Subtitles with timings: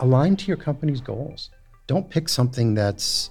[0.00, 1.50] align to your company's goals.
[1.86, 3.30] Don't pick something that's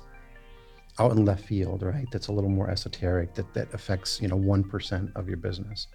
[1.00, 2.08] out in left field, right?
[2.12, 5.88] That's a little more esoteric, that, that affects, you know, 1% of your business.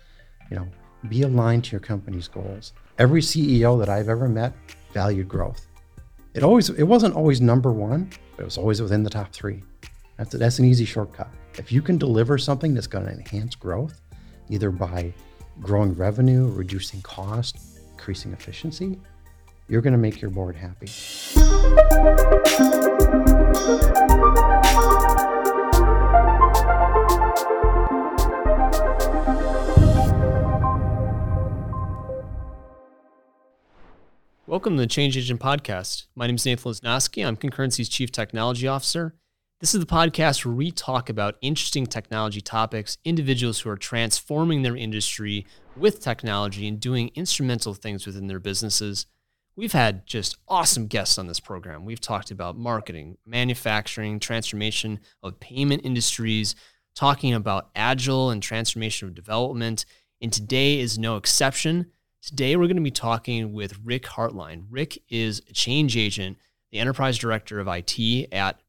[0.50, 0.68] You know,
[1.08, 2.72] be aligned to your company's goals.
[2.98, 4.54] Every CEO that I've ever met
[4.92, 5.66] valued growth.
[6.34, 9.62] It always it wasn't always number one, but it was always within the top three.
[10.16, 11.28] That's that's an easy shortcut.
[11.58, 14.00] If you can deliver something that's going to enhance growth,
[14.48, 15.14] either by
[15.60, 17.58] growing revenue, reducing cost,
[17.92, 18.98] increasing efficiency,
[19.68, 20.88] you're going to make your board happy.
[34.46, 36.06] Welcome to the Change Agent Podcast.
[36.14, 37.26] My name is Nathan Lasnoski.
[37.26, 39.14] I'm Concurrency's Chief Technology Officer.
[39.60, 44.62] This is the podcast where we talk about interesting technology topics, individuals who are transforming
[44.62, 49.06] their industry with technology and doing instrumental things within their businesses.
[49.56, 51.84] We've had just awesome guests on this program.
[51.84, 56.56] We've talked about marketing, manufacturing, transformation of payment industries,
[56.96, 59.84] talking about agile and transformation of development.
[60.20, 61.92] And today is no exception.
[62.20, 64.64] Today, we're going to be talking with Rick Hartline.
[64.70, 66.38] Rick is a change agent,
[66.72, 68.60] the enterprise director of IT at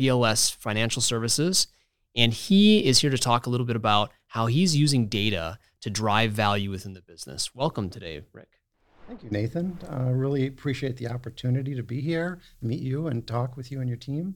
[0.00, 1.68] PLS Financial Services.
[2.16, 5.90] And he is here to talk a little bit about how he's using data to
[5.90, 7.54] drive value within the business.
[7.54, 8.63] Welcome today, Rick.
[9.06, 9.78] Thank you, Nathan.
[9.90, 13.80] I uh, really appreciate the opportunity to be here, meet you, and talk with you
[13.80, 14.34] and your team.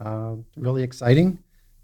[0.00, 1.38] Uh, really exciting.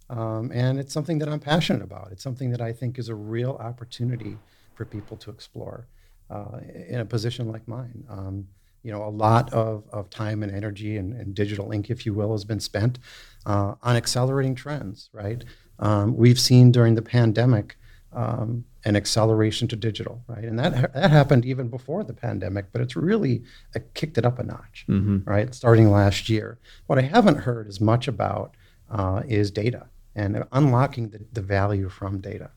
[0.09, 2.09] Um, and it's something that I'm passionate about.
[2.11, 4.39] It's something that I think is a real opportunity
[4.75, 5.89] for people to explore
[6.31, 8.05] uh, in a position like mine.
[8.09, 8.49] Um,
[8.83, 12.15] you know, a lot of, of time and energy and, and, digital ink, if you
[12.15, 12.99] will, has been spent
[13.47, 15.45] uh, on accelerating trends, right?
[15.79, 17.77] Um, we've seen during the pandemic
[18.15, 20.45] um, an acceleration to digital, right?
[20.45, 23.43] And that, that happened even before the pandemic, but it's really
[23.75, 25.19] uh, kicked it up a notch, mm-hmm.
[25.25, 25.55] right?
[25.55, 26.59] Starting last year.
[26.87, 28.57] What I haven't heard as much about
[28.91, 32.51] uh, is data and unlocking the, the value from data.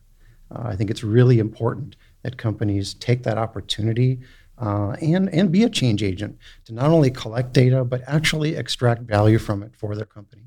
[0.54, 4.20] Uh, I think it's really important that companies take that opportunity
[4.58, 9.02] uh, and and be a change agent to not only collect data but actually extract
[9.02, 10.42] value from it for their company.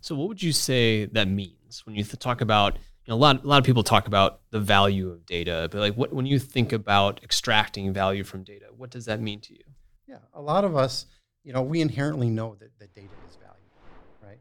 [0.00, 2.78] So, what would you say that means when you th- talk about?
[3.06, 5.80] You know, a lot a lot of people talk about the value of data, but
[5.80, 9.52] like, what when you think about extracting value from data, what does that mean to
[9.52, 9.64] you?
[10.06, 11.06] Yeah, a lot of us,
[11.42, 13.80] you know, we inherently know that, that data is valuable,
[14.22, 14.40] right?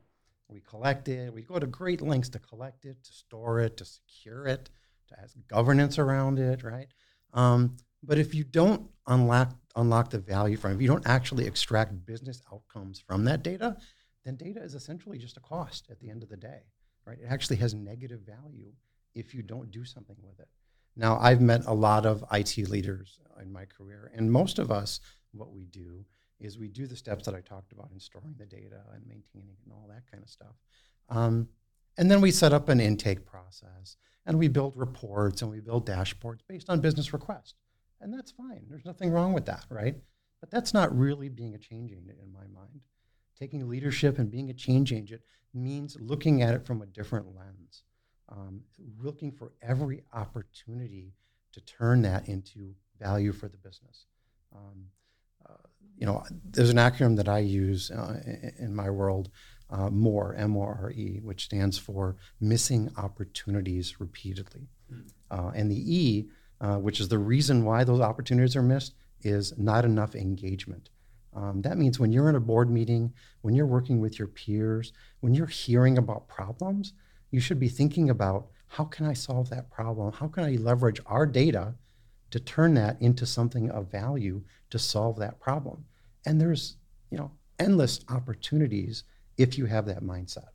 [0.49, 1.33] We collect it.
[1.33, 4.69] We go to great lengths to collect it, to store it, to secure it
[5.09, 6.87] to have governance around it, right?
[7.33, 11.47] Um, but if you don't unlock unlock the value from it, if you don't actually
[11.47, 13.77] extract business outcomes from that data,
[14.23, 16.61] then data is essentially just a cost at the end of the day,
[17.05, 17.17] right?
[17.19, 18.71] It actually has negative value
[19.15, 20.47] if you don't do something with it.
[20.95, 24.99] Now, I've met a lot of IT leaders in my career, and most of us,
[25.31, 26.05] what we do
[26.39, 29.55] is we do the steps that I talked about in storing the data and maintaining
[29.63, 30.55] and all that kind of stuff.
[31.09, 31.47] Um,
[31.97, 35.87] and then we set up an intake process and we build reports and we build
[35.87, 37.55] dashboards based on business request.
[38.01, 38.65] And that's fine.
[38.69, 39.95] There's nothing wrong with that, right?
[40.41, 42.81] But that's not really being a change agent in my mind.
[43.39, 45.21] Taking leadership and being a change agent
[45.53, 47.83] means looking at it from a different lens,
[48.29, 48.61] um,
[48.99, 51.13] looking for every opportunity
[51.51, 54.05] to turn that into value for the business.
[54.55, 54.85] Um,
[55.47, 55.67] uh,
[55.97, 59.29] you know, there's an acronym that I use uh, in, in my world
[59.69, 64.67] uh, MORE, M O R E, which stands for missing opportunities repeatedly.
[64.91, 65.09] Mm.
[65.31, 66.29] Uh, and the E,
[66.61, 70.89] uh, which is the reason why those opportunities are missed, is not enough engagement.
[71.35, 74.93] Um, that means when you're in a board meeting, when you're working with your peers,
[75.21, 76.93] when you're hearing about problems,
[77.31, 80.11] you should be thinking about how can I solve that problem?
[80.13, 81.75] How can I leverage our data
[82.31, 85.85] to turn that into something of value to solve that problem?
[86.25, 86.77] And there's,
[87.09, 89.03] you know, endless opportunities
[89.37, 90.49] if you have that mindset.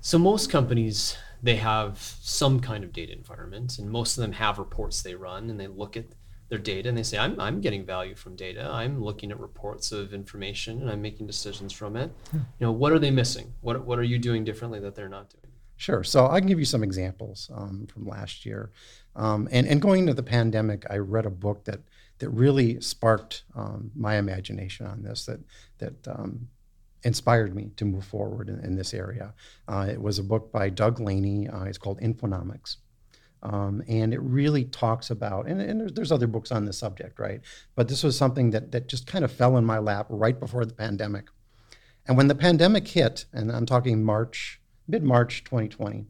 [0.00, 4.58] So most companies they have some kind of data environment, and most of them have
[4.58, 6.06] reports they run, and they look at
[6.48, 8.68] their data and they say, "I'm I'm getting value from data.
[8.70, 12.30] I'm looking at reports of information, and I'm making decisions from it." Yeah.
[12.30, 12.46] Hmm.
[12.58, 13.54] You know, what are they missing?
[13.60, 15.52] What what are you doing differently that they're not doing?
[15.76, 16.04] Sure.
[16.04, 18.70] So I can give you some examples um, from last year,
[19.16, 21.80] um, and and going into the pandemic, I read a book that
[22.18, 25.26] that really sparked um, my imagination on this.
[25.26, 25.40] That
[25.78, 26.48] that um,
[27.04, 29.34] inspired me to move forward in, in this area.
[29.68, 31.48] Uh, it was a book by Doug Laney.
[31.48, 32.76] Uh, it's called Infonomics.
[33.44, 37.18] Um, and it really talks about, and, and there's, there's, other books on this subject,
[37.18, 37.42] right?
[37.74, 40.64] But this was something that, that just kind of fell in my lap right before
[40.64, 41.26] the pandemic.
[42.06, 46.06] And when the pandemic hit, and I'm talking March, mid March 2020,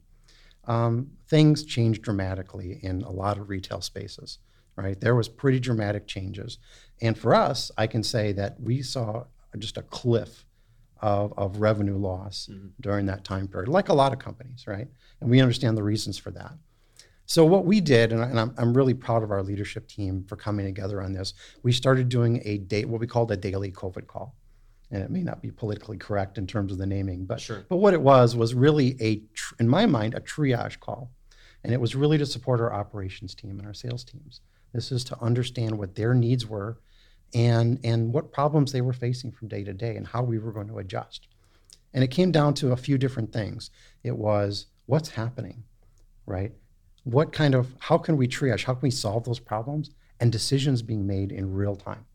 [0.67, 4.39] um, things changed dramatically in a lot of retail spaces,
[4.77, 5.01] right?
[5.01, 6.59] There was pretty dramatic changes.
[7.01, 9.25] And for us, I can say that we saw
[9.59, 10.47] just a cliff
[11.01, 12.69] of, of revenue loss mm-hmm.
[12.81, 14.89] during that time period, like a lot of companies, right?
[15.21, 16.55] And we understand the reasons for that.
[17.27, 20.37] So what we did, and, I, am I'm really proud of our leadership team for
[20.37, 21.35] coming together on this.
[21.63, 24.35] We started doing a date, what we called a daily COVID call,
[24.91, 27.65] and it may not be politically correct in terms of the naming, but sure.
[27.69, 29.23] but what it was was really a,
[29.59, 31.11] in my mind, a triage call,
[31.63, 34.41] and it was really to support our operations team and our sales teams.
[34.75, 36.79] This is to understand what their needs were,
[37.33, 40.53] and and what problems they were facing from day to day, and how we were
[40.53, 41.29] going to adjust.
[41.95, 43.71] And it came down to a few different things.
[44.03, 45.63] It was what's happening,
[46.27, 46.53] right?
[47.05, 48.65] What kind of how can we triage?
[48.65, 49.91] How can we solve those problems
[50.21, 52.07] and decisions being made in real time?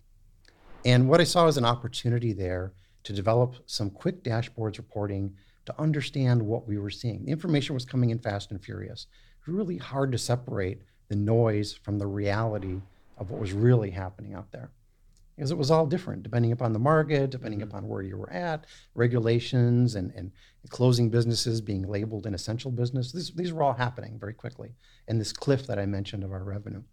[0.85, 5.79] And what i saw was an opportunity there to develop some quick dashboards reporting to
[5.79, 7.25] understand what we were seeing.
[7.25, 9.07] The information was coming in fast and furious.
[9.39, 12.81] It was really hard to separate the noise from the reality
[13.17, 14.71] of what was really happening out there
[15.39, 17.69] because it was all different depending upon the market, depending mm-hmm.
[17.69, 20.33] upon where you were at, regulations and, and
[20.67, 23.13] closing businesses being labeled an essential business.
[23.13, 24.73] These, these were all happening very quickly.
[25.07, 26.83] And this cliff that I mentioned of our revenue.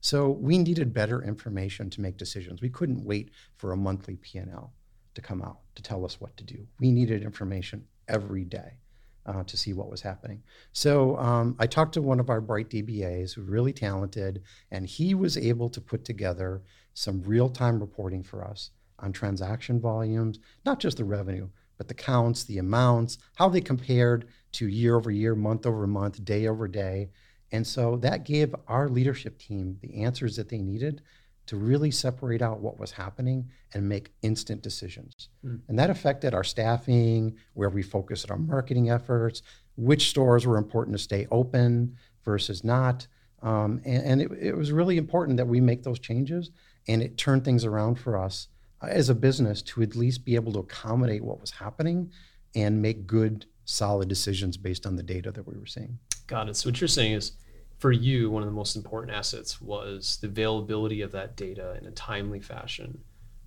[0.00, 2.62] So we needed better information to make decisions.
[2.62, 4.72] We couldn't wait for a monthly P&L
[5.12, 6.66] to come out to tell us what to do.
[6.80, 8.78] We needed information every day.
[9.26, 10.42] Uh, to see what was happening.
[10.72, 15.14] So um, I talked to one of our bright DBAs, who's really talented, and he
[15.14, 16.62] was able to put together
[16.94, 21.48] some real time reporting for us on transaction volumes, not just the revenue,
[21.78, 26.24] but the counts, the amounts, how they compared to year over year, month over month,
[26.24, 27.08] day over day.
[27.52, 31.02] And so that gave our leadership team the answers that they needed
[31.46, 35.30] to really separate out what was happening and make instant decisions.
[35.44, 35.60] Mm.
[35.68, 39.42] And that affected our staffing, where we focused our marketing efforts,
[39.76, 43.06] which stores were important to stay open versus not.
[43.42, 46.50] Um, and, and it, it was really important that we make those changes
[46.90, 48.48] and it turned things around for us
[48.82, 52.10] uh, as a business to at least be able to accommodate what was happening
[52.54, 55.98] and make good, solid decisions based on the data that we were seeing.
[56.26, 56.56] Got it.
[56.56, 57.32] So what you're saying is,
[57.78, 61.86] for you, one of the most important assets was the availability of that data in
[61.86, 62.98] a timely fashion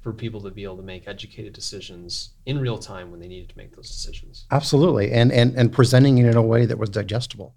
[0.01, 3.49] for people to be able to make educated decisions in real time when they needed
[3.49, 4.45] to make those decisions.
[4.51, 7.55] Absolutely, and and and presenting it in a way that was digestible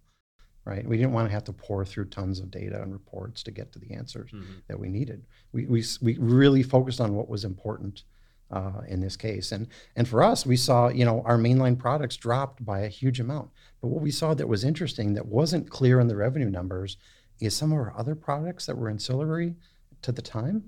[0.67, 0.87] right?
[0.87, 3.73] We didn't want to have to pour through tons of data and reports to get
[3.73, 4.55] to the answers mm-hmm.
[4.67, 5.25] that we needed.
[5.53, 8.03] We, we, we really focused on what was important
[8.51, 9.53] uh, in this case.
[9.53, 13.21] And, and for us, we saw, you know, our mainline products dropped by a huge
[13.21, 13.51] amount.
[13.81, 16.97] But what we saw that was interesting that wasn't clear in the revenue numbers
[17.41, 19.55] is some of our other products that were ancillary
[20.03, 20.65] to the time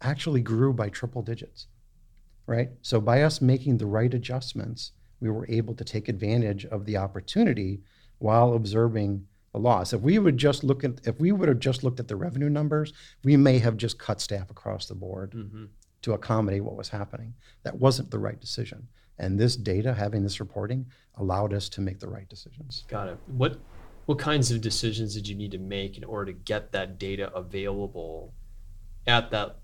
[0.00, 1.66] actually grew by triple digits,
[2.46, 2.70] right?
[2.82, 6.96] So by us making the right adjustments, we were able to take advantage of the
[6.96, 7.80] opportunity
[8.18, 9.92] while observing a loss.
[9.92, 12.50] If we would just look at if we would have just looked at the revenue
[12.50, 12.92] numbers,
[13.24, 15.64] we may have just cut staff across the board mm-hmm.
[16.02, 17.34] to accommodate what was happening.
[17.62, 18.88] That wasn't the right decision.
[19.18, 20.86] And this data, having this reporting,
[21.16, 22.84] allowed us to make the right decisions.
[22.88, 23.18] Got it.
[23.26, 23.58] What
[24.06, 27.32] what kinds of decisions did you need to make in order to get that data
[27.34, 28.34] available
[29.06, 29.56] at that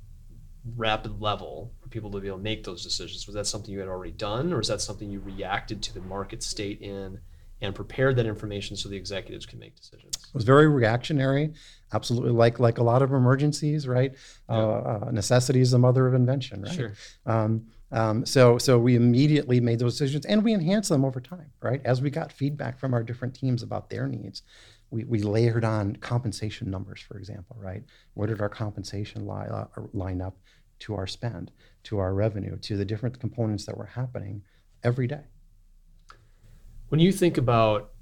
[0.76, 3.26] rapid level for people to be able to make those decisions?
[3.26, 6.00] Was that something you had already done, or is that something you reacted to the
[6.00, 7.20] market state in?
[7.60, 10.14] And prepared that information so the executives can make decisions.
[10.16, 11.54] It was very reactionary,
[11.92, 14.14] absolutely like like a lot of emergencies, right?
[14.48, 14.56] Yeah.
[14.56, 16.74] Uh, uh, necessity is the mother of invention, right?
[16.74, 16.92] Sure.
[17.24, 21.50] Um, um, so so we immediately made those decisions and we enhanced them over time,
[21.62, 21.80] right?
[21.84, 24.42] As we got feedback from our different teams about their needs.
[24.90, 27.82] We, we layered on compensation numbers, for example, right?
[28.14, 30.38] Where did our compensation lie, uh, line up
[30.80, 31.50] to our spend,
[31.84, 34.42] to our revenue, to the different components that were happening
[34.84, 35.24] every day?
[36.88, 37.92] When you think about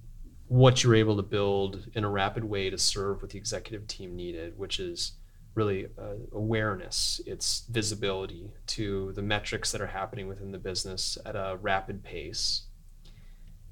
[0.48, 4.14] what you're able to build in a rapid way to serve what the executive team
[4.14, 5.12] needed, which is
[5.54, 11.34] really uh, awareness, it's visibility to the metrics that are happening within the business at
[11.34, 12.64] a rapid pace.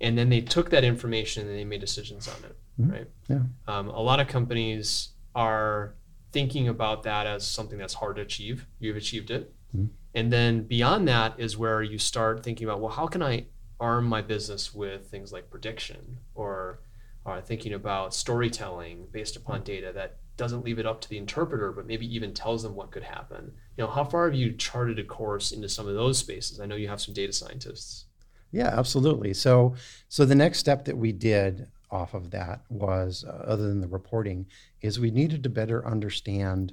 [0.01, 2.93] And then they took that information and they made decisions on it, mm-hmm.
[2.93, 3.11] right?
[3.29, 3.41] Yeah.
[3.69, 5.95] Um, a lot of companies are
[6.33, 8.67] thinking about that as something that's hard to achieve.
[8.79, 9.53] You've achieved it.
[9.77, 9.87] Mm-hmm.
[10.15, 13.47] And then beyond that is where you start thinking about, well, how can I
[13.83, 16.81] arm my business with things like prediction or
[17.27, 21.73] uh, thinking about storytelling based upon data that doesn't leave it up to the interpreter,
[21.73, 23.53] but maybe even tells them what could happen.
[23.77, 26.61] You know, how far have you charted a course into some of those spaces?
[26.61, 28.07] I know you have some data scientists.
[28.53, 29.35] Yeah, absolutely.
[29.35, 29.75] So,
[30.09, 33.89] so the next step that we did off of that was, uh, other than the
[33.89, 34.47] reporting,
[34.81, 36.73] is we needed to better understand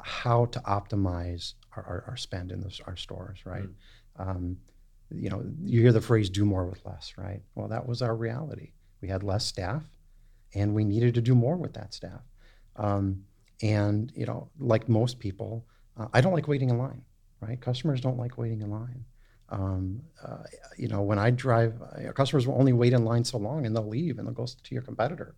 [0.00, 3.68] how to optimize our, our, our spend in the, our stores, right?
[4.18, 4.28] Mm.
[4.28, 4.56] Um,
[5.14, 7.42] you know, you hear the phrase do more with less, right?
[7.54, 8.72] Well, that was our reality.
[9.00, 9.84] We had less staff
[10.54, 12.22] and we needed to do more with that staff.
[12.76, 13.24] Um,
[13.62, 17.02] and, you know, like most people, Uh, I don't like waiting in line,
[17.40, 17.60] right?
[17.60, 19.04] Customers don't like waiting in line.
[19.50, 20.44] Um, uh,
[20.78, 23.76] you know, when I drive, uh, customers will only wait in line so long and
[23.76, 25.34] they'll leave and they'll go to your competitor,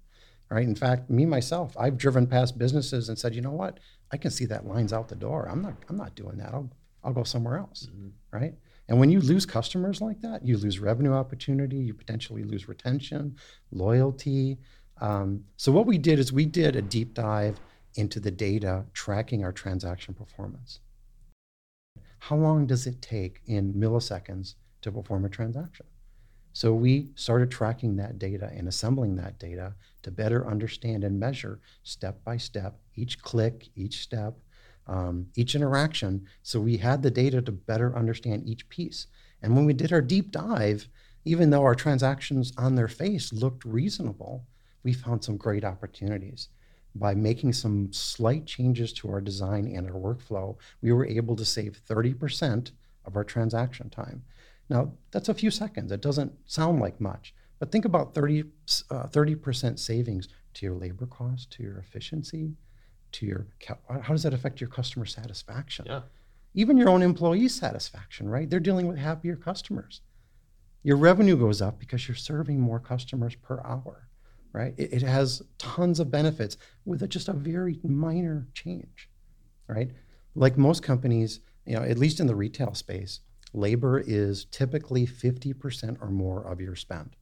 [0.50, 0.62] right?
[0.64, 3.80] In fact, me myself, I've driven past businesses and said, you know what,
[4.12, 5.48] I can see that line's out the door.
[5.50, 6.54] I'm not, I'm not doing that.
[6.54, 6.70] I'll,
[7.02, 8.12] I'll go somewhere else, Mhm.
[8.30, 8.54] right?
[8.88, 13.36] And when you lose customers like that, you lose revenue opportunity, you potentially lose retention,
[13.70, 14.58] loyalty.
[15.00, 17.58] Um, so what we did is we did a deep dive
[17.94, 20.80] into the data tracking our transaction performance.
[22.18, 25.86] How long does it take in milliseconds to perform a transaction?
[26.52, 31.60] So we started tracking that data and assembling that data to better understand and measure
[31.82, 34.38] step by step, each click, each step,
[34.86, 36.26] um, each interaction.
[36.42, 39.06] So we had the data to better understand each piece.
[39.42, 40.88] And when we did our deep dive,
[41.24, 44.46] even though our transactions on their face looked reasonable,
[44.82, 46.48] we found some great opportunities.
[46.94, 51.44] By making some slight changes to our design and our workflow, we were able to
[51.44, 52.70] save 30%
[53.04, 54.22] of our transaction time.
[54.68, 55.92] Now, that's a few seconds.
[55.92, 58.44] It doesn't sound like much, but think about 30,
[58.90, 62.52] uh, 30% savings to your labor cost, to your efficiency,
[63.14, 63.46] to your,
[63.88, 65.86] how does that affect your customer satisfaction?
[65.88, 66.02] Yeah.
[66.54, 68.48] Even your own employee satisfaction, right?
[68.48, 70.02] They're dealing with happier customers.
[70.82, 74.08] Your revenue goes up because you're serving more customers per hour,
[74.52, 74.74] right?
[74.76, 79.08] It, it has tons of benefits with a, just a very minor change,
[79.66, 79.90] right?
[80.34, 83.20] Like most companies, you know, at least in the retail space,
[83.52, 87.16] labor is typically 50% or more of your spend.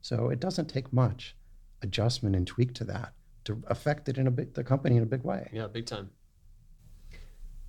[0.00, 1.34] So it doesn't take much
[1.82, 3.12] adjustment and tweak to that
[3.46, 5.48] to affect it in a big, the company in a big way.
[5.52, 6.10] Yeah, big time.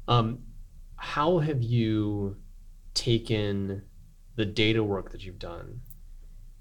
[0.08, 0.40] Um,
[0.96, 2.38] how have you
[2.94, 3.84] taken
[4.36, 5.82] the data work that you've done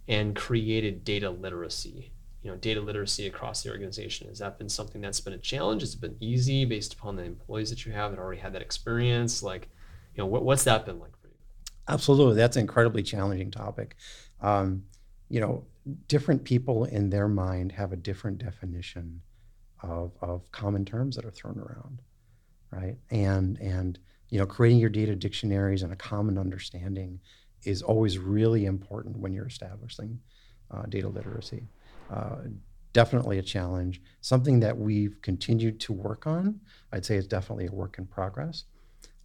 [0.08, 2.12] and created data literacy?
[2.42, 4.28] You know, data literacy across the organization.
[4.28, 5.82] Has that been something that's been a challenge?
[5.82, 8.62] Has it been easy based upon the employees that you have that already had that
[8.62, 9.42] experience?
[9.42, 9.68] Like,
[10.14, 11.34] you know, what, what's that been like for you?
[11.88, 13.96] Absolutely, that's an incredibly challenging topic.
[14.40, 14.84] Um,
[15.28, 15.64] you know,
[16.08, 19.22] different people in their mind have a different definition
[19.82, 22.00] of, of common terms that are thrown around,
[22.70, 22.96] right?
[23.10, 27.20] And and you know, creating your data dictionaries and a common understanding
[27.64, 30.18] is always really important when you're establishing
[30.70, 31.68] uh, data literacy.
[32.10, 32.36] Uh,
[32.92, 34.00] definitely a challenge.
[34.20, 36.60] Something that we've continued to work on.
[36.92, 38.64] I'd say it's definitely a work in progress.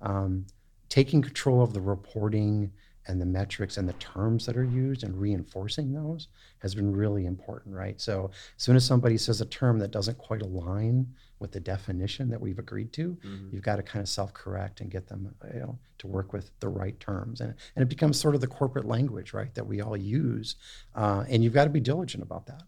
[0.01, 0.45] Um,
[0.89, 2.71] taking control of the reporting
[3.07, 6.27] and the metrics and the terms that are used and reinforcing those
[6.59, 7.99] has been really important, right?
[7.99, 12.29] So as soon as somebody says a term that doesn't quite align with the definition
[12.29, 13.51] that we've agreed to, Mhm.
[13.51, 16.69] you've got to kind of self-correct and get them, you know, to work with the
[16.69, 19.97] right terms, and and it becomes sort of the corporate language, right, that we all
[19.97, 20.55] use,
[20.95, 22.63] uh, and you've got to be diligent about that.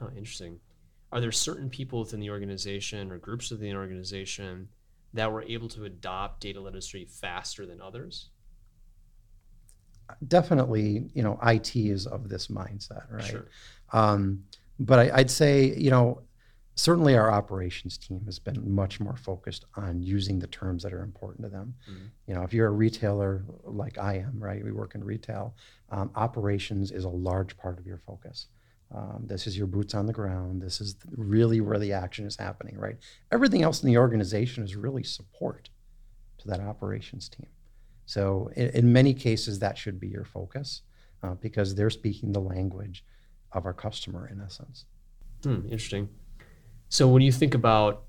[0.00, 0.60] Oh, interesting.
[1.12, 4.70] Are there certain people within the organization or groups within the organization
[5.12, 8.30] that were able to adopt data literacy faster than others?
[10.28, 13.24] Definitely, you know, IT is of this mindset, right?
[13.24, 13.46] Sure.
[13.92, 14.44] Um,
[14.78, 16.22] but I, I'd say, you know,
[16.74, 21.02] certainly our operations team has been much more focused on using the terms that are
[21.02, 21.74] important to them.
[21.90, 22.08] Mhm.
[22.26, 24.64] You know, if you're a retailer like I am, right?
[24.64, 25.54] We work in retail.
[25.90, 28.46] Um, operations is a large part of your focus.
[28.90, 30.60] Um, this is your boots on the ground.
[30.62, 32.96] This is really where the action is happening, right?
[33.30, 35.70] Everything else in the organization is really support
[36.38, 37.46] to that operations team.
[38.06, 40.82] So, in, in many cases, that should be your focus
[41.22, 43.04] uh, because they're speaking the language
[43.52, 44.86] of our customer in essence.
[45.42, 46.08] Hmm, interesting.
[46.88, 48.04] So when you think about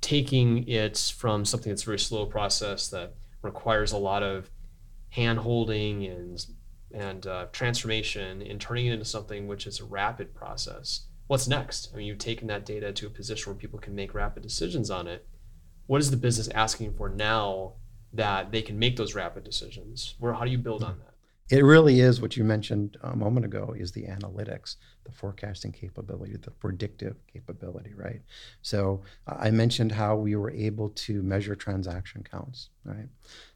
[0.00, 4.50] taking it from something that's a very slow process that requires a lot of
[5.10, 6.46] hand holding and
[6.92, 11.90] and uh, transformation and turning it into something which is a rapid process, what's next?
[11.92, 14.90] I mean, you've taken that data to a position where people can make rapid decisions
[14.90, 15.28] on it.
[15.86, 17.74] What is the business asking for now
[18.12, 20.14] that they can make those rapid decisions?
[20.18, 21.14] Where how do you build on that?
[21.50, 26.36] It really is what you mentioned a moment ago is the analytics, the forecasting capability,
[26.36, 28.22] the predictive capability, right?
[28.62, 33.08] So I mentioned how we were able to measure transaction counts, right?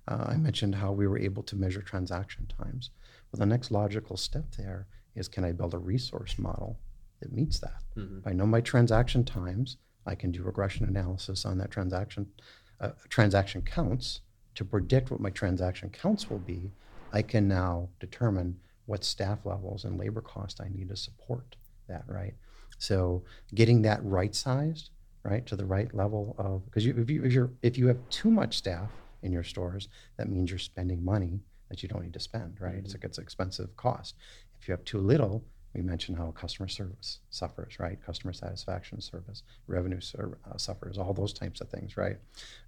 [0.09, 2.91] Uh, I mentioned how we were able to measure transaction times.
[3.31, 6.81] Well, the next logical step there is can I build a resource model
[7.21, 7.85] that meets that?
[7.97, 8.19] Mhm.
[8.19, 12.33] If I know my transaction times, I can do regression analysis on that transaction
[12.81, 14.21] uh, transaction counts
[14.55, 16.71] to predict what my transaction counts will be.
[17.13, 21.57] I can now determine what staff levels and labor cost I need to support
[21.89, 22.35] that, right?
[22.79, 23.23] So
[23.55, 24.91] getting that right sized,
[25.23, 27.99] right, to the right level of because you, if you if you're if you have
[28.11, 28.91] too much staff
[29.23, 32.75] in your stores, that means you're spending money that you don't need to spend, right?
[32.75, 32.97] It's mm-hmm.
[32.97, 34.17] like it's an expensive cost.
[34.61, 35.45] If you have too little,
[35.75, 37.99] We mentioned how customer service suffers, right?
[38.05, 42.17] Customer satisfaction service, revenue uh, suffers, all those types of things, right?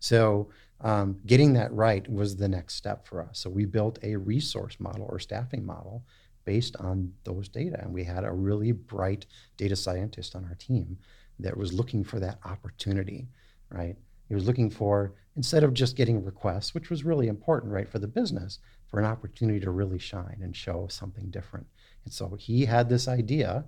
[0.00, 0.48] So
[0.80, 3.38] um, getting that right was the next step for us.
[3.38, 6.04] So we built a resource model or staffing model
[6.44, 7.80] based on those data.
[7.80, 10.98] And we had a really bright data scientist on our team
[11.38, 13.28] that was looking for that opportunity,
[13.70, 13.96] right?
[14.28, 17.98] He was looking for, instead of just getting requests, which was really important, right, for
[17.98, 21.66] the business, for an opportunity to really shine and show something different.
[22.04, 23.64] And so he had this idea,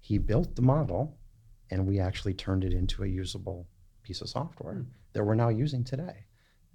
[0.00, 1.18] he built the model,
[1.70, 3.66] and we actually turned it into a usable
[4.02, 6.26] piece of software that we're now using today.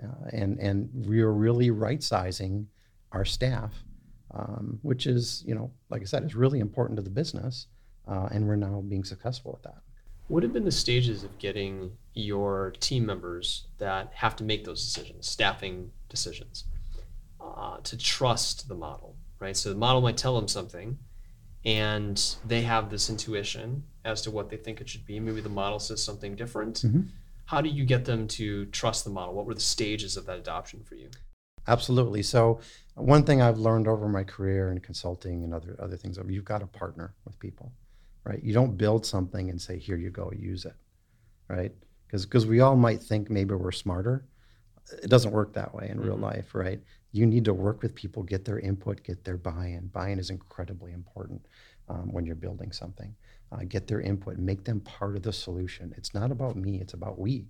[0.03, 2.67] Uh, and, and we are really right sizing
[3.11, 3.73] our staff
[4.33, 7.67] um, which is, you know, like I said, is really important to the business.
[8.07, 9.81] Uh, and we're now being successful at that.
[10.31, 14.81] What have been the stages of getting your team members that have to make those
[14.81, 16.63] decisions, staffing decisions,
[17.41, 19.57] uh, to trust the model, right?
[19.57, 20.97] So the model might tell them something,
[21.65, 25.19] and they have this intuition as to what they think it should be.
[25.19, 26.75] Maybe the model says something different.
[26.77, 27.01] Mm-hmm.
[27.43, 29.33] How do you get them to trust the model?
[29.33, 31.09] What were the stages of that adoption for you?
[31.67, 32.23] Absolutely.
[32.23, 32.61] So
[32.95, 36.59] one thing I've learned over my career in consulting and other other things, you've got
[36.59, 37.73] to partner with people,
[38.23, 38.43] right?
[38.43, 40.75] You don't build something and say, "Here you go, use it,"
[41.47, 41.73] right?
[42.07, 44.25] Because because we all might think maybe we're smarter.
[45.03, 46.07] It doesn't work that way in mm-hmm.
[46.07, 46.81] real life, right?
[47.11, 49.87] You need to work with people, get their input, get their buy-in.
[49.87, 51.45] Buy-in is incredibly important
[51.89, 53.15] um, when you're building something.
[53.51, 55.93] Uh, get their input, make them part of the solution.
[55.97, 57.47] It's not about me; it's about we,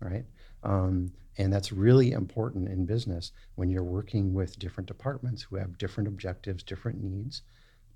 [0.00, 0.24] right?
[0.62, 5.78] Um, and that's really important in business when you're working with different departments who have
[5.78, 7.42] different objectives, different needs,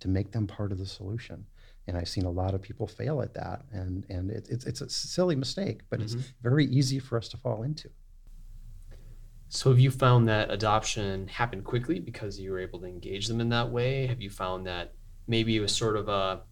[0.00, 1.46] to make them part of the solution.
[1.88, 3.62] And I've seen a lot of people fail at that.
[3.72, 6.18] And, and it, it's, it's a silly mistake, but mm-hmm.
[6.18, 7.88] it's very easy for us to fall into.
[9.48, 13.40] So, have you found that adoption happened quickly because you were able to engage them
[13.40, 14.06] in that way?
[14.06, 14.92] Have you found that
[15.26, 16.42] maybe it was sort of a,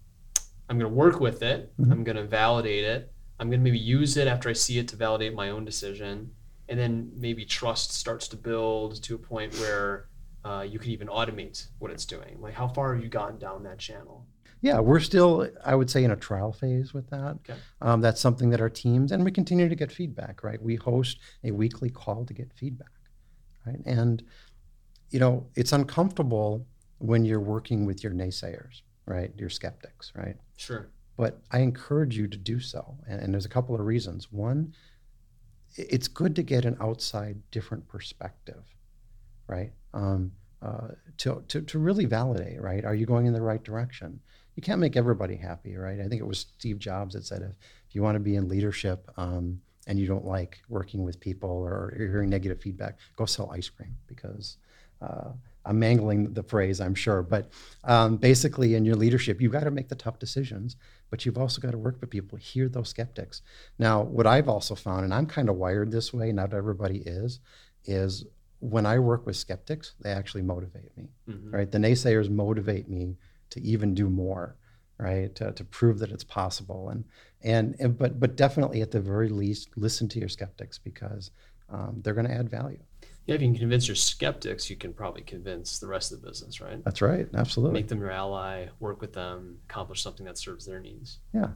[0.70, 1.92] I'm going to work with it, mm-hmm.
[1.92, 4.88] I'm going to validate it, I'm going to maybe use it after I see it
[4.88, 6.30] to validate my own decision.
[6.68, 10.08] And then maybe trust starts to build to a point where
[10.44, 12.38] uh, you can even automate what it's doing.
[12.40, 14.26] Like, how far have you gotten down that channel?
[14.66, 17.36] Yeah, we're still, I would say, in a trial phase with that.
[17.48, 17.54] Okay.
[17.80, 20.60] Um, that's something that our teams, and we continue to get feedback, right?
[20.60, 22.90] We host a weekly call to get feedback,
[23.64, 23.78] right?
[23.86, 24.24] And,
[25.10, 26.66] you know, it's uncomfortable
[26.98, 29.30] when you're working with your naysayers, right?
[29.38, 30.34] Your skeptics, right?
[30.56, 30.88] Sure.
[31.16, 32.96] But I encourage you to do so.
[33.06, 34.32] And, and there's a couple of reasons.
[34.32, 34.74] One,
[35.76, 38.64] it's good to get an outside different perspective,
[39.46, 39.70] right?
[39.94, 42.84] Um, uh, to, to, to really validate, right?
[42.84, 44.18] Are you going in the right direction?
[44.56, 46.00] You can't make everybody happy, right?
[46.00, 47.50] I think it was Steve Jobs that said if,
[47.88, 51.50] if you want to be in leadership um, and you don't like working with people
[51.50, 54.56] or you're hearing negative feedback, go sell ice cream because
[55.02, 55.28] uh,
[55.66, 57.50] I'm mangling the phrase, I'm sure, but
[57.84, 60.76] um, basically, in your leadership, you've got to make the tough decisions,
[61.10, 63.42] but you've also got to work with people, hear those skeptics.
[63.78, 67.40] Now, what I've also found, and I'm kind of wired this way, not everybody is,
[67.84, 68.24] is
[68.60, 71.50] when I work with skeptics, they actually motivate me, mm-hmm.
[71.50, 71.70] right?
[71.70, 73.16] The naysayers motivate me
[73.50, 74.56] to even do more,
[74.98, 75.34] right?
[75.36, 77.04] To, to prove that it's possible, and,
[77.42, 81.30] and and but but definitely at the very least, listen to your skeptics because
[81.68, 82.78] um, they're going to add value
[83.26, 86.28] yeah, if you can convince your skeptics, you can probably convince the rest of the
[86.28, 86.82] business, right?
[86.84, 87.28] That's right.
[87.34, 87.80] Absolutely.
[87.80, 91.18] Make them your ally, work with them, accomplish something that serves their needs.
[91.34, 91.48] Yeah.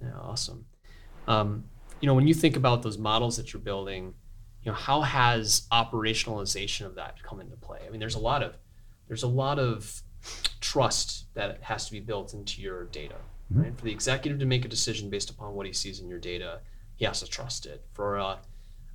[0.00, 0.64] Yeah, awesome.
[1.26, 1.64] Um,
[2.00, 4.14] you know, when you think about those models that you're building,
[4.62, 7.80] you know, how has operationalization of that come into play?
[7.86, 8.56] I mean, there's a lot of
[9.08, 10.02] there's a lot of
[10.72, 13.14] trust that has to be built into your data,
[13.50, 13.62] mm-hmm.
[13.62, 13.78] right?
[13.78, 16.60] For the executive to make a decision based upon what he sees in your data,
[16.96, 17.84] he has to trust it.
[17.94, 18.36] For uh,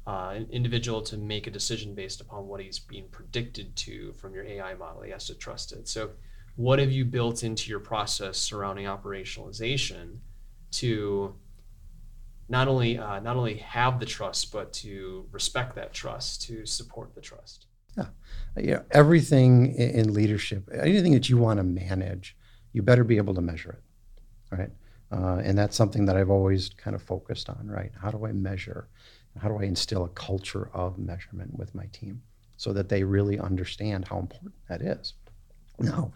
[0.05, 4.35] uh, an individual to make a decision based upon what he's being predicted to from
[4.35, 5.01] your AI model.
[5.01, 5.87] He has to trust it.
[5.87, 6.11] So,
[6.55, 10.17] what have you built into your process surrounding operationalization
[10.73, 11.33] to
[12.49, 17.15] not only uh, not only have the trust, but to respect that trust, to support
[17.15, 17.65] the trust?
[17.97, 18.05] Yeah,
[18.57, 18.79] yeah.
[18.91, 22.35] Everything in leadership, anything that you want to manage,
[22.73, 24.71] you better be able to measure it, right?
[25.11, 27.91] Uh, and that's something that I've always kind of focused on, right?
[28.01, 28.87] How do I measure?
[29.39, 32.21] How do I instill a culture of measurement with my team
[32.57, 35.13] so that they really understand how important that is?
[35.79, 36.11] Now,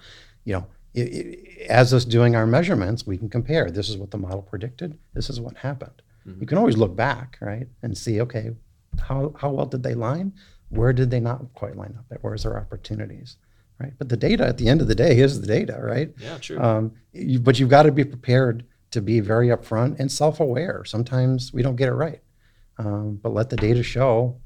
[0.45, 3.69] you know, it, it, as us doing our measurements, we can compare.
[3.69, 4.97] This is what the model predicted.
[5.13, 6.01] This is what happened.
[6.27, 6.41] Mm-hmm.
[6.41, 8.51] You can always look back, right, and see, okay,
[8.99, 10.33] how, how well did they line?
[10.69, 12.17] Where did they not quite line up?
[12.21, 13.37] Where's their opportunities?
[13.79, 13.93] Right.
[13.97, 16.11] But the data at the end of the day is the data, right?
[16.17, 16.59] Yeah, true.
[16.59, 20.83] Um, you, but you've got to be prepared to be very upfront and self-aware.
[20.85, 22.21] Sometimes we don't get it right
[22.79, 24.39] um, but let the data show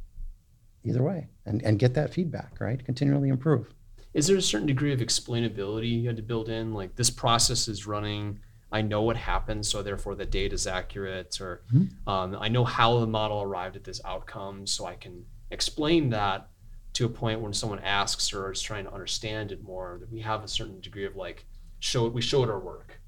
[0.84, 2.84] either way and, and get that feedback, right?
[2.84, 3.74] Continually improve.
[4.14, 6.74] is there a certain degree of explainability you had to build in?
[6.74, 8.40] Like this process is running.
[8.72, 12.10] I know what happened, so therefore the data is accurate, or mm-hmm.
[12.10, 16.48] um, I know how the model arrived at this outcome, so I can explain that
[16.94, 19.98] to a point when someone asks or is trying to understand it more.
[20.00, 21.46] That we have a certain degree of like
[21.80, 22.14] show it.
[22.14, 23.00] We show it our work.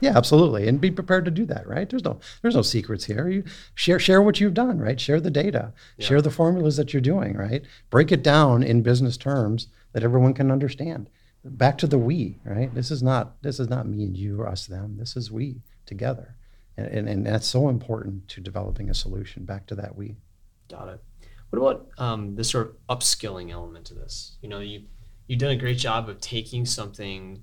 [0.00, 1.66] Yeah, absolutely, and be prepared to do that.
[1.66, 1.88] Right?
[1.88, 3.28] There's no there's no secrets here.
[3.28, 4.78] You share share what you've done.
[4.78, 5.00] Right?
[5.00, 5.72] Share the data.
[5.96, 6.06] Yeah.
[6.06, 7.36] Share the formulas that you're doing.
[7.36, 7.62] Right?
[7.90, 11.10] Break it down in business terms that everyone can understand.
[11.44, 12.38] Back to the we.
[12.44, 12.72] Right?
[12.74, 14.96] This is not this is not me and you or us them.
[14.98, 16.36] This is we together,
[16.76, 19.44] and and, and that's so important to developing a solution.
[19.44, 20.16] Back to that we.
[20.68, 21.02] Got it.
[21.50, 24.36] What about um, this sort of upskilling element to this?
[24.42, 24.82] You know, you
[25.26, 27.42] you've done a great job of taking something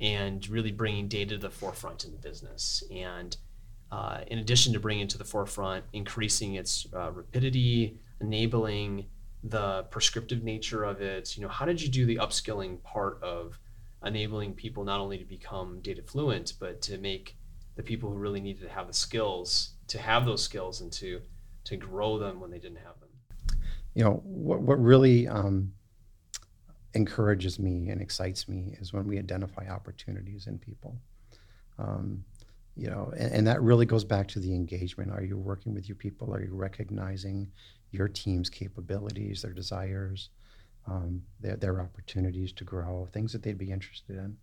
[0.00, 2.82] and really bringing data to the forefront in the business.
[2.90, 3.36] And
[3.92, 9.06] uh, in addition to bringing it to the forefront, increasing its uh, rapidity, enabling
[9.42, 11.36] the prescriptive nature of it.
[11.36, 13.58] You know, how did you do the upskilling part of
[14.04, 17.36] enabling people not only to become data fluent, but to make
[17.76, 21.20] the people who really needed to have the skills to have those skills and to
[21.64, 22.99] to grow them when they didn't have them?
[23.94, 25.72] You know, what what really um,
[26.94, 30.96] encourages me and excites me is when we identify opportunities in people.
[31.78, 32.24] Um,
[32.76, 35.10] you know, and, and, that really goes back to the engagement.
[35.10, 36.32] Are you working with your people?
[36.32, 37.50] Are you recognizing
[37.90, 40.30] your team's capabilities, their desires,
[40.86, 44.36] um, their, their opportunities to grow, things that they'd be interested in?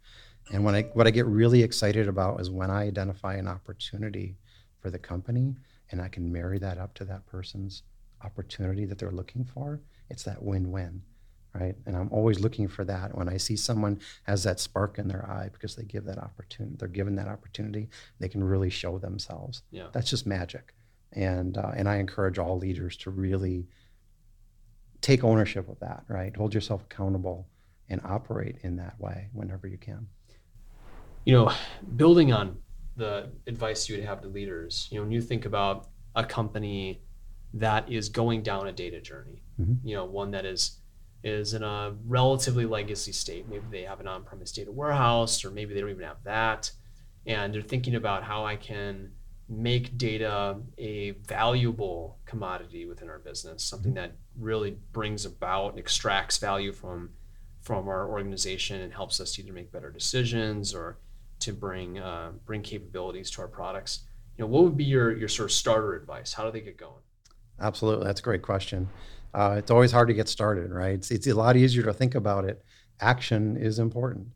[0.51, 4.35] And when I what I get really excited about is when I identify an opportunity
[4.79, 5.55] for the company
[5.91, 7.83] and I can marry that up to that person's
[8.23, 9.81] opportunity that they're looking for.
[10.09, 11.03] It's that win-win
[11.59, 11.75] right?
[11.85, 15.29] And I'm always looking for that when I see someone has that spark in their
[15.29, 19.63] eye because they give that opportunity, they're given that opportunity, they can really show themselves.
[19.71, 19.87] Yeah.
[19.91, 20.73] That's just magic.
[21.13, 23.67] And, uh, and I encourage all leaders to really
[25.01, 26.35] take ownership of that, right?
[26.35, 27.47] Hold yourself accountable
[27.89, 30.07] and operate in that way whenever you can.
[31.25, 31.51] You know,
[31.95, 32.57] building on
[32.95, 37.01] the advice you would have to leaders, you know, when you think about a company
[37.53, 39.87] that is going down a data journey, mm-hmm.
[39.87, 40.79] you know, one that is
[41.23, 43.49] is in a relatively legacy state.
[43.49, 46.71] Maybe they have an on premise data warehouse, or maybe they don't even have that.
[47.25, 49.11] And they're thinking about how I can
[49.49, 56.37] make data a valuable commodity within our business, something that really brings about and extracts
[56.37, 57.11] value from
[57.61, 60.99] from our organization and helps us either make better decisions or
[61.39, 64.05] to bring uh, bring capabilities to our products.
[64.37, 66.33] You know, what would be your your sort of starter advice?
[66.33, 67.03] How do they get going?
[67.59, 68.89] Absolutely, that's a great question.
[69.33, 70.95] Uh, it's always hard to get started, right?
[70.95, 72.63] It's, it's a lot easier to think about it.
[72.99, 74.27] Action is important.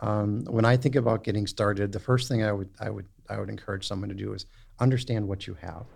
[0.00, 3.38] Um, when I think about getting started, the first thing I would I would I
[3.38, 4.46] would encourage someone to do is
[4.78, 5.86] understand what you have.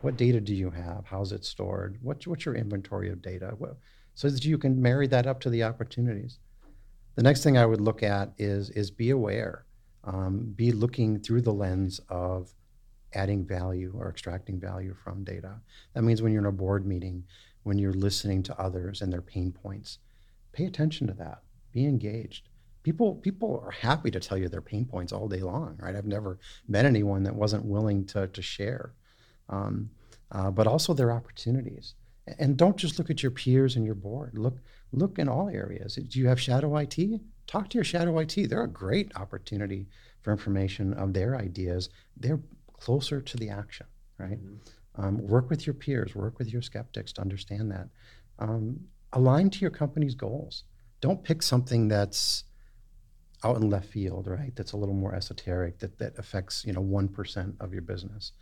[0.00, 1.04] What data do you have?
[1.06, 1.98] How's it stored?
[2.02, 3.54] What's what's your inventory of data?
[3.58, 3.76] What,
[4.14, 6.38] so that you can marry that up to the opportunities.
[7.14, 9.64] The next thing I would look at is is be aware,
[10.04, 12.52] um, be looking through the lens of
[13.14, 15.60] adding value or extracting value from data.
[15.94, 17.24] That means when you're in a board meeting,
[17.62, 19.98] when you're listening to others and their pain points.
[20.52, 21.42] Pay attention to that.
[21.72, 22.48] Be engaged.
[22.82, 25.94] People people are happy to tell you their pain points all day long, right?
[25.94, 28.94] I've never met anyone that wasn't willing to to share,
[29.48, 29.90] um,
[30.32, 31.94] uh, but also their opportunities.
[32.38, 34.38] And don't just look at your peers and your board.
[34.38, 34.58] Look
[34.92, 35.96] look in all areas.
[35.96, 37.20] Do you have shadow IT?
[37.46, 38.48] Talk to your shadow IT.
[38.48, 39.86] They're a great opportunity
[40.22, 41.88] for information of their ideas.
[42.16, 42.40] They're
[42.78, 43.86] closer to the action,
[44.18, 44.42] right?
[44.42, 45.02] Mm-hmm.
[45.02, 47.88] Um, work with your peers, work with your skeptics to understand that.
[48.38, 48.80] Um,
[49.12, 50.64] align to your company's goals.
[51.00, 52.44] Don't pick something that's
[53.44, 54.54] out in left field, right?
[54.56, 58.32] That's a little more esoteric, that, that affects, you know, 1% of your business.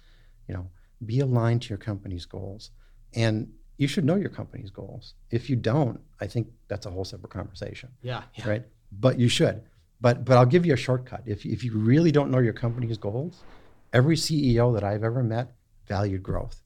[0.49, 0.71] You know,
[1.05, 2.71] be aligned to your company's goals.
[3.15, 5.15] And you should know your company's goals.
[5.31, 7.91] If you don't, I think that's a whole separate conversation.
[8.03, 8.23] Yeah.
[8.35, 8.49] yeah.
[8.49, 8.65] Right.
[8.93, 9.63] But you should.
[10.01, 11.23] But but I'll give you a shortcut.
[11.27, 13.43] If if you really don't know your company's goals,
[13.97, 15.55] every CEO that I've ever met
[15.87, 16.61] valued growth.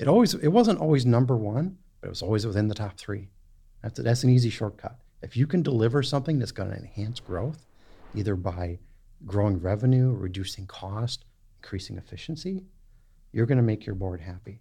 [0.00, 3.28] It always it wasn't always number one, but it was always within the top three.
[3.82, 4.98] That's that's an easy shortcut.
[5.22, 7.64] If you can deliver something that's going to enhance growth,
[8.14, 8.80] either by
[9.24, 11.24] growing revenue, reducing cost,
[11.62, 12.64] increasing efficiency,
[13.32, 14.60] you're going to make your board happy.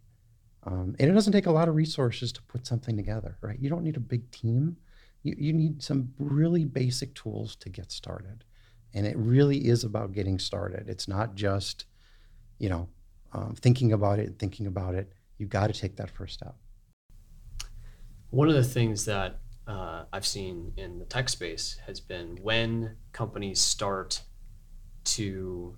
[0.63, 3.59] Um, and it doesn't take a lot of resources to put something together, right?
[3.59, 4.77] You don't need a big team.
[5.23, 8.43] You, you need some really basic tools to get started.
[8.93, 10.87] And it really is about getting started.
[10.87, 11.85] It's not just,
[12.59, 12.87] you know,
[13.33, 16.55] um, thinking about it, thinking about it, you've got to take that first step.
[18.29, 22.97] One of the things that uh, I've seen in the tech space has been when
[23.11, 24.21] companies start
[25.05, 25.77] to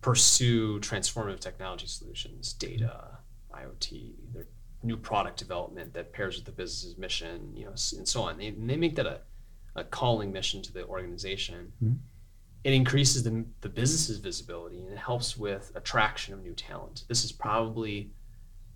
[0.00, 3.18] pursue transformative technology solutions, data,
[3.52, 4.46] IoT, they're
[4.82, 8.38] new product development that pairs with the business's mission, you know, and so on.
[8.38, 9.20] They, and they make that a,
[9.74, 11.72] a calling mission to the organization.
[11.82, 11.94] Mm-hmm.
[12.66, 17.04] It increases the, the business's visibility and it helps with attraction of new talent.
[17.06, 18.10] This is probably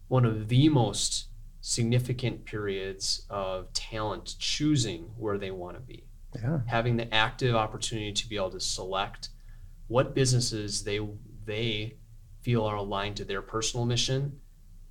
[0.07, 1.27] one of the most
[1.61, 6.05] significant periods of talent choosing where they want to be.
[6.41, 6.61] Yeah.
[6.67, 9.31] Having the active opportunity to be able to select
[9.89, 11.01] what businesses they
[11.45, 11.97] they
[12.43, 14.39] feel are aligned to their personal mission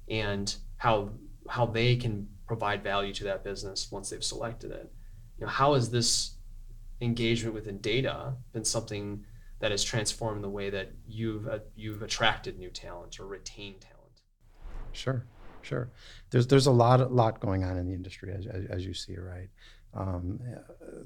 [0.10, 1.12] and how
[1.48, 4.92] how they can provide value to that business once they've selected it.
[5.38, 6.36] You know, how has this
[7.02, 9.26] engagement within data been something
[9.60, 14.22] that has transformed the way that you've uh, you've attracted new talent or retained talent?
[14.92, 15.26] Sure,
[15.62, 15.90] sure.
[16.30, 18.94] There's there's a lot a lot going on in the industry as as, as you
[18.94, 19.50] see, right?
[19.92, 20.40] Um,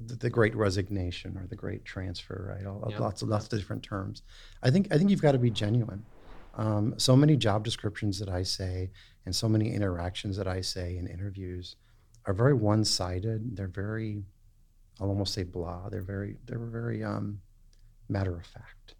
[0.08, 2.68] the, the, great resignation or the great transfer, right?
[2.68, 4.24] All, Lots of lots of different terms.
[4.62, 6.04] I think I think you've got to be genuine.
[6.56, 8.92] Um, so many job descriptions that I say
[9.26, 11.78] and so many interactions that I say in interviews
[12.26, 13.56] are very one-sided.
[13.56, 14.24] They're very,
[15.00, 15.90] I'll almost say blah.
[15.90, 17.40] They're very, they're very um,
[18.10, 18.96] matter of fact,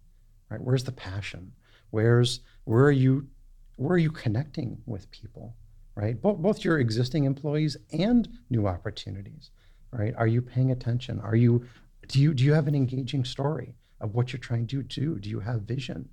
[0.50, 0.60] right?
[0.60, 1.52] Where's the passion?
[1.90, 3.28] Where's where are you,
[3.76, 5.54] where are you connecting with people,
[5.94, 6.20] right?
[6.20, 9.50] Both both your existing employees and new opportunities,
[9.92, 10.14] right?
[10.16, 11.20] Are you paying attention?
[11.20, 11.64] Are you,
[12.08, 15.18] do you do you have an engaging story of what you're trying to do?
[15.18, 16.08] Do you have vision,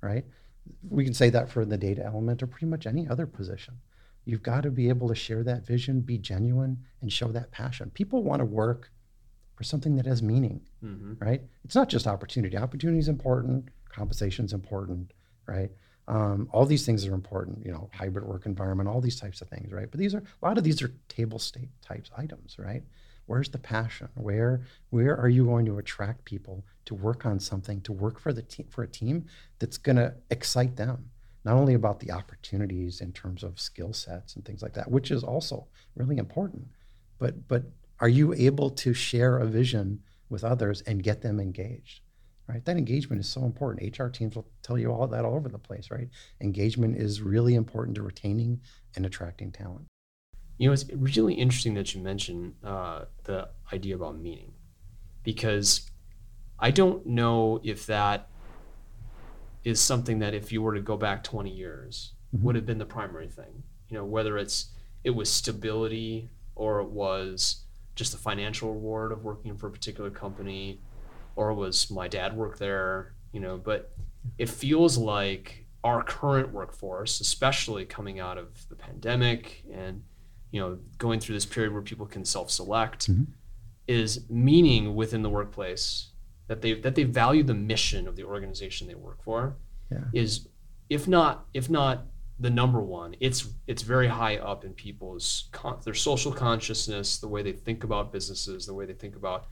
[0.00, 0.24] right?
[0.88, 3.74] we can say that for the data element or pretty much any other position.
[4.24, 7.90] You've got to be able to share that vision, be genuine, and show that passion.
[7.90, 8.90] People want to work
[9.54, 11.14] for something that has meaning, mm-hmm.
[11.18, 11.42] right?
[11.64, 12.56] It's not just opportunity.
[12.56, 15.12] Opportunity is important, compensation is important,
[15.46, 15.70] right?
[16.06, 19.48] Um, all these things are important, you know, hybrid work environment, all these types of
[19.48, 19.90] things, right?
[19.90, 22.82] But these are a lot of these are table stake types items, right?
[23.26, 24.08] Where's the passion?
[24.14, 28.32] Where where are you going to attract people to work on something, to work for
[28.34, 29.24] the team for a team
[29.58, 31.10] that's going to excite them?
[31.44, 35.10] Not only about the opportunities in terms of skill sets and things like that, which
[35.10, 36.68] is also really important,
[37.18, 37.64] but but
[38.00, 42.00] are you able to share a vision with others and get them engaged?
[42.46, 43.98] Right, that engagement is so important.
[43.98, 45.90] HR teams will tell you all that all over the place.
[45.90, 46.10] Right,
[46.42, 48.60] engagement is really important to retaining
[48.96, 49.86] and attracting talent.
[50.58, 54.52] You know, it's really interesting that you mentioned uh, the idea about meaning,
[55.22, 55.90] because
[56.58, 58.28] I don't know if that
[59.64, 62.44] is something that if you were to go back 20 years mm-hmm.
[62.44, 63.62] would have been the primary thing.
[63.88, 64.66] You know, whether it's
[65.02, 67.63] it was stability or it was
[67.94, 70.80] just the financial reward of working for a particular company,
[71.36, 73.14] or was my dad work there.
[73.32, 73.92] You know, but
[74.38, 80.02] it feels like our current workforce, especially coming out of the pandemic and
[80.54, 83.24] you know going through this period where people can self-select mm-hmm.
[83.88, 86.12] is meaning within the workplace
[86.46, 89.56] that they that they value the mission of the organization they work for
[89.90, 89.98] yeah.
[90.12, 90.46] is
[90.88, 92.06] if not if not
[92.38, 97.28] the number one it's it's very high up in people's con- their social consciousness the
[97.28, 99.46] way they think about businesses the way they think about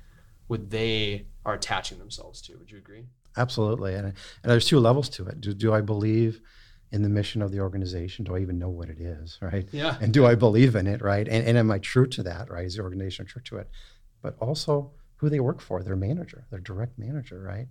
[0.49, 3.05] what they are attaching themselves to would you agree
[3.37, 6.41] absolutely and, and there's two levels to it do, do i believe
[6.93, 8.25] in the mission of the organization?
[8.25, 9.67] Do I even know what it is, right?
[9.73, 9.97] Yeah.
[10.01, 11.27] And do I believe in it, right?
[11.27, 12.67] And, and am I true to that, right?
[12.67, 13.71] Is the organization true to it?
[14.21, 17.67] But also who they work for, their manager, their direct manager, right?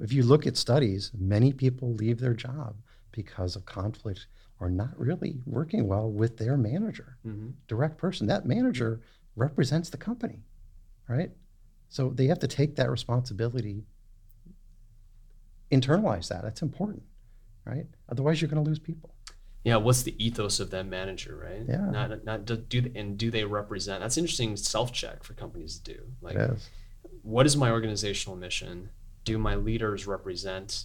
[0.00, 2.76] If you look at studies, many people leave their job
[3.12, 4.26] because of conflict
[4.64, 7.50] or not really working well with their manager, mm-hmm.
[7.68, 8.26] direct person.
[8.26, 9.00] That manager
[9.36, 10.44] represents the company,
[11.08, 11.30] right?
[11.88, 13.84] So they have to take that responsibility,
[15.70, 16.42] internalize that.
[16.42, 17.02] That's important
[17.64, 17.86] right?
[18.08, 19.10] Otherwise, you're going to lose people.
[19.64, 21.62] Yeah, what's the ethos of that manager, right?
[21.66, 21.90] Yeah.
[21.90, 24.00] Not not do and do they represent?
[24.00, 26.00] That's interesting self check for companies to do.
[26.20, 26.36] Like,
[27.22, 28.90] what is my organizational mission?
[29.24, 30.84] Do my leaders represent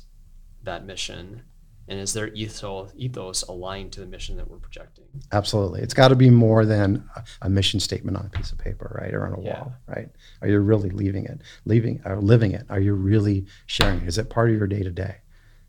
[0.64, 1.44] that mission?
[1.90, 5.06] And is their ethos ethos aligned to the mission that we're projecting?
[5.32, 7.04] Absolutely, it's got to be more than
[7.42, 9.60] a mission statement on a piece of paper, right, or on a yeah.
[9.60, 10.08] wall, right?
[10.44, 12.68] Are you really leaving it, leaving or living it?
[12.70, 14.08] Are you really sharing it?
[14.08, 15.18] Is it part of your day to day?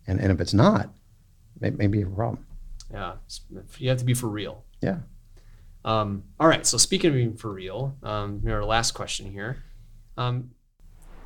[0.06, 0.90] And and if it's not,
[1.58, 2.46] maybe a problem.
[2.92, 3.14] Yeah,
[3.78, 4.64] you have to be for real.
[4.82, 4.98] Yeah.
[5.86, 6.66] Um, all right.
[6.66, 9.62] So speaking of being for real, um, our last question here.
[10.18, 10.50] Um,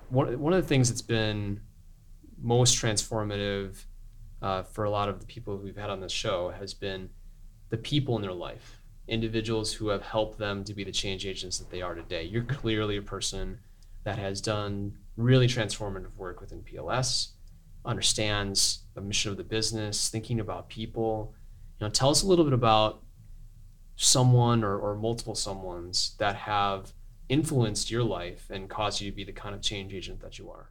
[0.08, 1.60] one one of the things that's been
[2.40, 3.84] most transformative
[4.44, 7.08] uh, for a lot of the people we've had on this show has been
[7.70, 11.56] the people in their life, individuals who have helped them to be the change agents
[11.56, 12.24] that they are today.
[12.24, 13.58] You're clearly a person
[14.04, 17.28] that has done really transformative work within PLS
[17.86, 21.32] understands the mission of the business, thinking about people.
[21.80, 23.02] You know, tell us a little bit about
[23.96, 26.92] someone or, or multiple someones that have
[27.30, 30.50] influenced your life and caused you to be the kind of change agent that you
[30.50, 30.70] are.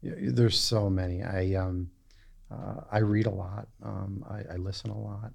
[0.00, 1.24] Yeah, there's so many.
[1.24, 1.90] I um,
[2.50, 3.68] uh, I read a lot.
[3.82, 5.32] Um, I, I, listen a lot.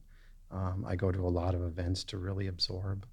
[0.52, 3.06] Um, I go to a lot of events to really absorb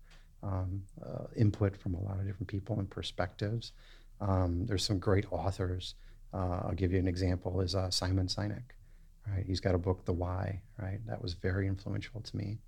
[0.43, 3.73] um, uh, input from a lot of different people and perspectives.
[4.21, 5.95] Um, there's some great authors.
[6.35, 8.63] Uh, I'll give you an example: is uh, Simon Sinek.
[9.29, 10.63] Right, he's got a book, The Why.
[10.79, 12.59] Right, that was very influential to me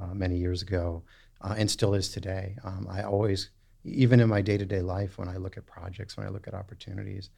[0.00, 1.02] uh, many years ago,
[1.42, 2.56] uh, and still is today.
[2.64, 3.50] Um, I always,
[3.84, 7.30] even in my day-to-day life, when I look at projects, when I look at opportunities,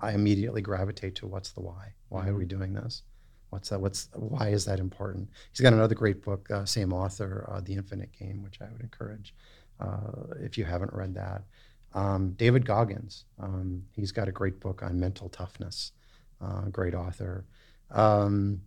[0.00, 1.94] I immediately gravitate to what's the why.
[2.08, 2.58] Why are we mm-hmm.
[2.58, 3.02] doing this?
[3.50, 3.80] What's that?
[3.80, 5.28] What's why is that important?
[5.52, 8.80] He's got another great book, uh, same author, uh, The Infinite Game, which I would
[8.80, 9.34] encourage
[9.80, 11.42] uh, if you haven't read that.
[11.94, 15.92] Um, David Goggins, um, he's got a great book on mental toughness.
[16.40, 17.44] Uh, great author.
[17.90, 18.62] Um,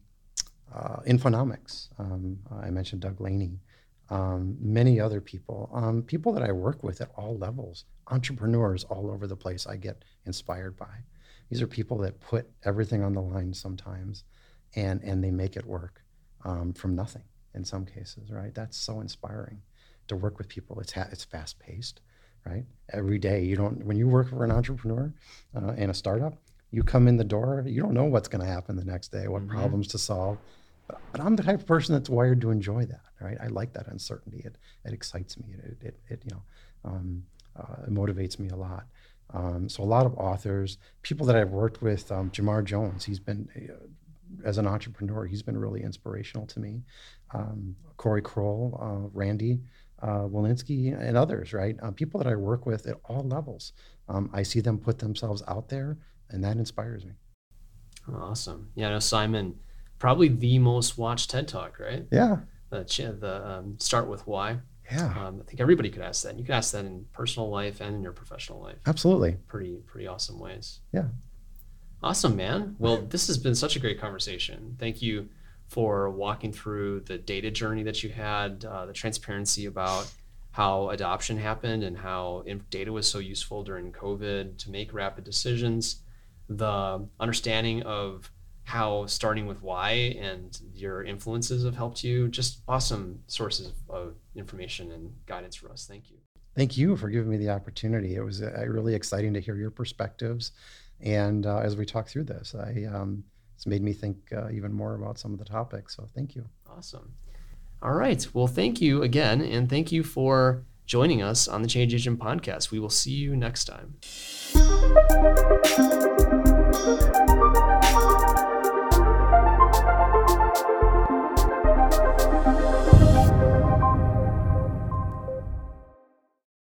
[0.73, 1.89] uh, Infonomics.
[1.97, 3.59] Um, I mentioned Doug Laney.
[4.09, 9.09] Um, many other people, um, people that I work with at all levels, entrepreneurs all
[9.09, 9.65] over the place.
[9.65, 11.03] I get inspired by.
[11.49, 14.23] These are people that put everything on the line sometimes
[14.75, 16.01] and and they make it work
[16.43, 18.53] um, from nothing in some cases, right?
[18.53, 19.61] That's so inspiring
[20.07, 20.79] to work with people.
[20.79, 22.01] It's ha- it's fast paced,
[22.45, 22.65] right?
[22.91, 25.13] Every day you don't when you work for an entrepreneur
[25.55, 26.37] uh, in a startup,
[26.71, 29.27] you come in the door, you don't know what's going to happen the next day,
[29.27, 29.55] what mm-hmm.
[29.55, 30.37] problems to solve.
[30.87, 33.37] But, I'm the type of person that's wired to enjoy that, right?
[33.41, 34.41] I like that uncertainty.
[34.45, 35.45] It it excites me.
[35.53, 36.43] It it, it you know
[36.83, 37.23] um,
[37.55, 38.85] uh, it motivates me a lot.
[39.33, 43.19] Um, so a lot of authors, people that I've worked with, um, Jamar Jones, he's
[43.19, 43.87] been uh,
[44.43, 46.83] as an entrepreneur, he's been really inspirational to me.
[47.33, 49.61] Um, Corey Kroll, uh, Randy
[50.01, 51.75] uh, Walensky, and others, right?
[51.81, 53.73] Uh, people that I work with at all levels.
[54.07, 55.97] Um, I see them put themselves out there,
[56.29, 57.13] and that inspires me.
[58.13, 58.69] Awesome.
[58.75, 59.55] Yeah, know Simon,
[59.99, 62.05] probably the most watched TED Talk, right?
[62.11, 62.37] Yeah.
[62.69, 62.83] The,
[63.19, 64.57] the um, start with why.
[64.91, 65.13] Yeah.
[65.17, 66.29] Um, I think everybody could ask that.
[66.29, 68.77] And you could ask that in personal life and in your professional life.
[68.85, 69.37] Absolutely.
[69.47, 70.79] Pretty, pretty awesome ways.
[70.91, 71.05] Yeah.
[72.03, 72.75] Awesome, man.
[72.77, 74.75] Well, this has been such a great conversation.
[74.79, 75.29] Thank you
[75.67, 80.11] for walking through the data journey that you had, uh, the transparency about
[80.51, 86.01] how adoption happened and how data was so useful during COVID to make rapid decisions,
[86.47, 88.31] the understanding of
[88.65, 92.27] how starting with why and your influences have helped you.
[92.27, 95.85] Just awesome sources of information and guidance for us.
[95.87, 96.17] Thank you.
[96.55, 98.15] Thank you for giving me the opportunity.
[98.15, 100.51] It was uh, really exciting to hear your perspectives
[101.01, 103.23] and uh, as we talk through this, I, um,
[103.55, 105.95] it's made me think uh, even more about some of the topics.
[105.95, 106.45] So thank you.
[106.69, 107.13] Awesome.
[107.81, 108.25] All right.
[108.33, 109.41] Well, thank you again.
[109.41, 112.71] And thank you for joining us on the Change Agent podcast.
[112.71, 113.95] We will see you next time.